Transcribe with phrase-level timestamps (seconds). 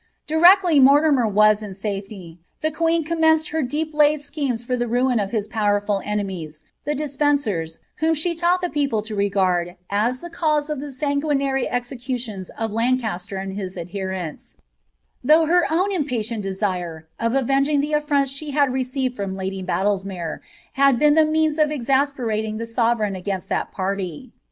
[0.25, 5.19] Directly Mortimer was in safety, the queen commenced her deep laid achemes for the ruin
[5.19, 10.31] of his powerful enemies, the Despencers, whom she taught the people to regard as the
[10.31, 14.57] cause of the sanguinary executions of Lancaster and his adherents;
[15.23, 20.39] though her own impatient desire of avenging the affronts she had received from lady Badlesmere,
[20.73, 24.31] had been the means of exasperating the sovereign against that party.